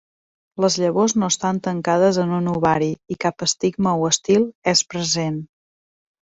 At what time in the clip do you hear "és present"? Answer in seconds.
4.75-5.41